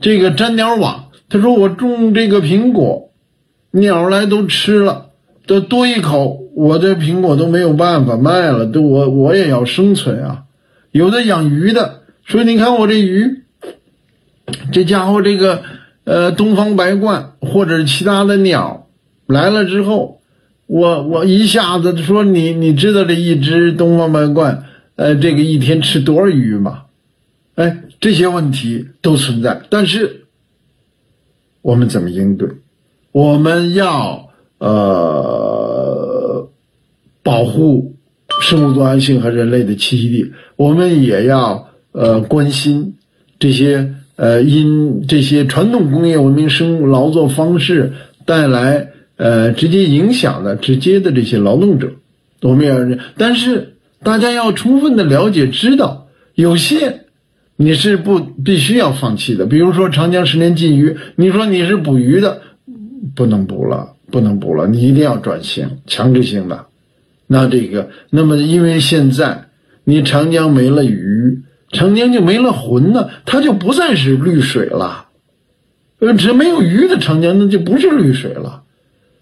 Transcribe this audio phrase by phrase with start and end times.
[0.00, 3.10] 这个粘鸟网，他说我种这个苹果，
[3.70, 5.06] 鸟来都吃了，
[5.46, 10.42] 都多一口，我这苹果都没有办法卖了，都我我也要生存啊。
[10.90, 13.42] 有的养鱼的说，你看我这鱼，
[14.72, 15.62] 这家伙这个
[16.04, 18.88] 呃东方白鹳或者其他的鸟
[19.26, 20.20] 来了之后，
[20.66, 24.58] 我我一下子说你你知道这一只东方白鹳
[24.96, 26.82] 呃这个一天吃多少鱼吗？
[27.56, 30.26] 哎，这些问题都存在，但是
[31.62, 32.46] 我们怎么应对？
[33.12, 36.46] 我们要呃
[37.22, 37.94] 保护
[38.42, 42.94] 生物多样性和人类的栖息地，我们也要呃关心
[43.38, 47.94] 这些呃因这些传统工业文明生物劳作方式
[48.26, 48.86] 带来
[49.16, 51.90] 呃直接影响的直接的这些劳动者，
[52.42, 57.00] 我们要，但是大家要充分的了解知道有些。
[57.56, 62.42] 你是不必须要放弃的，比如说长江十年禁渔，你说你是捕鱼的，
[63.14, 66.66] 不能捕了，不能捕了，你一定要转型，强制性的。
[67.28, 69.44] 那这个，那么因为现在
[69.84, 75.06] 你长江没了鱼，长江就没了魂了，它就不再是绿水了。
[76.00, 78.64] 呃，只没有鱼的长江，那就不是绿水了，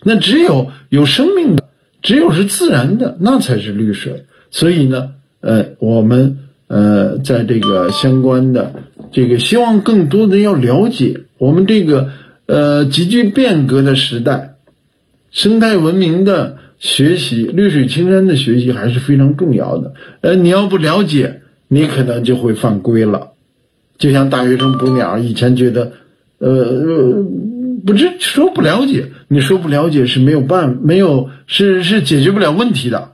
[0.05, 1.69] 那只有有生命的，
[2.01, 4.25] 只有是自然的，那才是绿水。
[4.51, 6.39] 所以呢，呃，我们。
[6.73, 8.73] 呃，在这个相关的
[9.13, 12.09] 这个，希望更多的要了解我们这个
[12.47, 14.55] 呃急剧变革的时代，
[15.31, 19.93] 生态文明的学习、绿水青山的学习还是非常重要的。
[20.23, 23.33] 呃，你要不了解，你可能就会犯规了。
[23.99, 25.93] 就像大学生捕鸟，以前觉得，
[26.39, 27.23] 呃，
[27.85, 33.11] 不知说不了解，你说不了解是没有办没有是是解决不了问题的。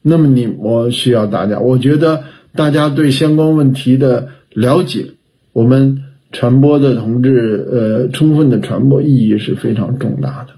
[0.00, 2.24] 那么你我需要大家，我觉得。
[2.58, 5.06] 大家对相关问题的了解，
[5.52, 10.54] 我们传播的同志，呃，充分的传播意义是非常重大的。